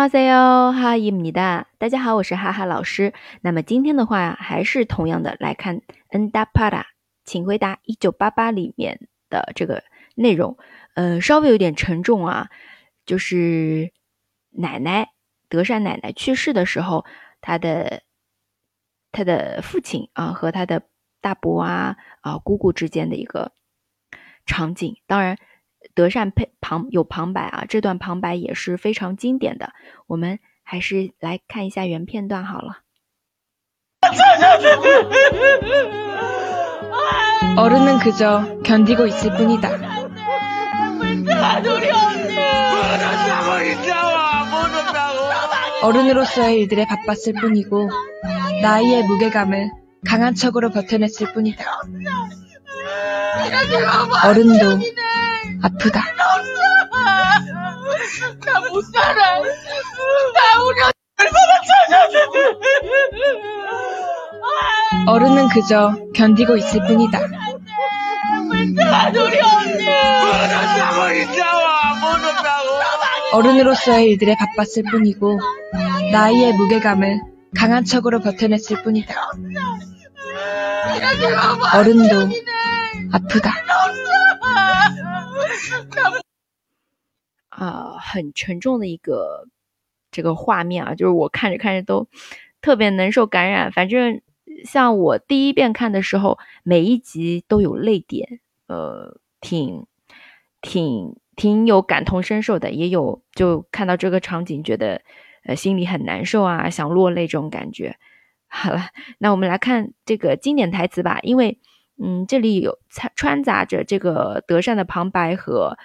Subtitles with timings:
[0.00, 1.66] 哈喽哟，哈姆尼达！
[1.76, 3.12] 大家好，我是哈哈老师。
[3.42, 6.70] 那么今天的话，还是同样的来看《Nda Pada》，
[7.26, 9.84] 请回答《一九八八》里面的这个
[10.14, 10.56] 内容。
[10.94, 12.48] 呃，稍微有点沉重啊，
[13.04, 13.92] 就是
[14.48, 15.10] 奶奶
[15.50, 17.04] 德善奶奶去世的时候，
[17.42, 18.02] 她的
[19.12, 20.84] 她的父亲啊，和他的
[21.20, 23.52] 大伯啊啊姑姑之间的一个
[24.46, 24.96] 场景。
[25.06, 25.36] 当然，
[25.94, 26.54] 德善配。
[26.69, 29.73] 旁有旁白啊，这段旁白也是非常经典的。
[30.07, 32.81] 我们还是来看一下原片段好了。
[37.57, 39.69] 어른은그저견디고있을뿐이다
[45.81, 47.89] 어른으로서의 일들에 바빴을 뿐이고
[48.61, 49.71] 나이의 무게감을
[50.05, 51.63] 강한 척으로 버텨냈을 뿐이다
[54.25, 54.79] 어른도
[55.63, 56.03] 아프다.
[58.44, 59.40] 나 못 살아.
[59.40, 62.38] 나 우리 얼마나 찾아주지.
[65.06, 67.20] 어른은 그저 견디고 있을 뿐이다.
[68.76, 69.86] 나 우리 언니.
[73.32, 75.38] 어른으로서의 일들에 바빴을 뿐이고
[76.12, 77.20] 나이의 무게감을
[77.56, 79.14] 강한 척으로 버텨냈을 뿐이다.
[81.74, 82.28] 어른도
[83.12, 83.50] 아프다.
[87.60, 89.46] 啊，很沉重的一个
[90.10, 92.08] 这个画面啊，就是我看着看着都
[92.62, 93.70] 特别能受感染。
[93.70, 94.22] 反正
[94.64, 99.84] 像我第一遍看的时候，每一集都有泪点，呃，挺
[100.62, 105.02] 挺挺有感同身受的，也有就看到这个场景，觉得
[105.44, 107.98] 呃心里很难受啊，想落泪这种感觉。
[108.48, 111.58] 好了，那我们来看这个经典台词吧，因为。
[112.02, 115.76] 嗯，这里有掺穿杂着这个德善的旁白和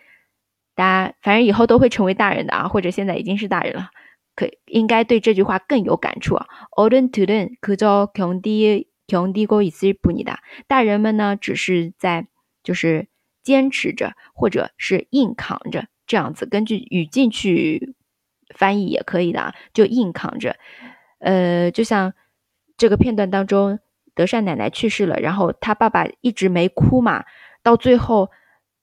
[0.74, 2.69] 大家反正以后都会成为大人的啊，
[4.34, 6.47] 可应该对这句话更有感触啊。
[6.72, 10.41] 어른들은 그저 견디 견디고 견디 견디고 있을 뿐이다.
[10.66, 12.26] 大人们呢，只是在
[13.42, 16.47] 坚持着，或者是硬扛着，这样子。
[16.47, 17.94] 根据语境去
[18.54, 20.56] 翻译也可以的，就硬扛着。
[21.19, 22.14] 呃，就像
[22.76, 23.78] 这个片段当中，
[24.14, 27.24] 德善奶奶去世了，然后他爸爸一直没哭嘛，
[27.62, 28.30] 到最后。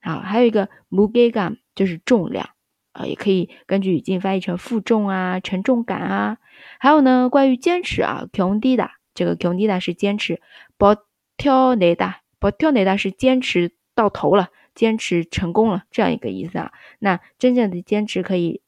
[0.00, 2.50] 好，还有一个 m u g e g a m 就是重量
[2.92, 6.38] 啊，也可以根据语境翻译成负重啊、沉重感啊。
[6.78, 9.66] 还有呢，关于坚持啊 k y o n d i d a 这个 k y o n d i
[9.66, 10.40] d a 是坚持
[10.76, 10.96] b o
[11.36, 16.72] t o n e d a b o t o n e d a 是坚持到头了，坚持成功了这样一个意思啊。
[17.00, 18.62] 那真正的坚持可以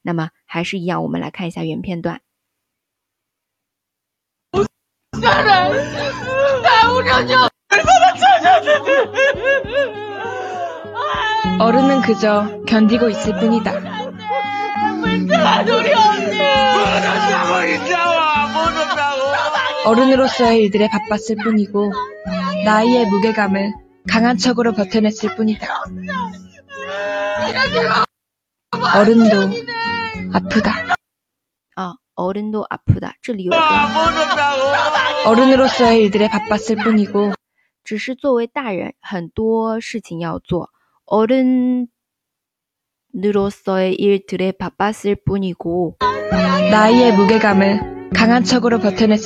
[0.04, 2.22] 那么还是一样，我们来看一下原片段。
[11.61, 13.73] 어른은 그저 견디고 있을 뿐이다.
[19.85, 21.93] 어른으로서의 일들에 바빴을 뿐이고
[22.65, 23.73] 나이의 무게감을
[24.09, 25.67] 강한 척으로 버텨냈을 뿐이다.
[28.95, 29.51] 어른도
[30.33, 30.97] 아프다.
[31.77, 33.16] 아, 어른도 아프다.
[33.22, 33.62] 这里有一个
[35.26, 37.34] 어른으로서의 일들에 바빴을 뿐이고
[37.84, 40.70] 只是作为大人，很多事情要做。
[43.14, 45.98] 어른으로서의 일들에 바빴을 뿐이고
[46.72, 49.26] 나이의 무게감을 강한 척으로 버텨냈을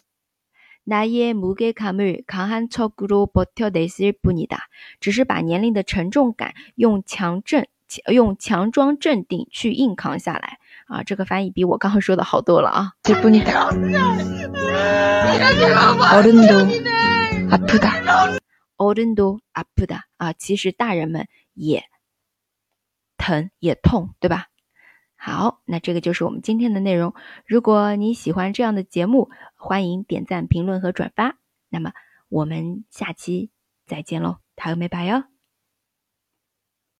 [0.83, 4.57] 나이의 무게감을 강한 척으로 버텨냈을 뿐이다.
[4.99, 7.65] 只是把年龄的沉重感用强镇
[8.11, 11.03] 用强装镇定去硬扛下来 啊！
[11.03, 12.93] 这个翻译比我刚刚说的好多了啊。
[13.03, 13.69] 뿐이다.
[16.15, 16.67] 어른도
[17.49, 18.41] 아프다.
[18.77, 21.83] 어른도 아프다 啊，其实大人们也
[23.17, 24.47] 疼也痛，对吧？
[25.15, 27.13] 好，那这个就是我们今天的内容。
[27.45, 31.37] 如果你喜欢这样的节目，欢迎点赞、评论和转发。
[31.69, 31.91] 那么
[32.27, 33.51] 我们下期
[33.85, 35.23] 再见喽，塔个没拜哟。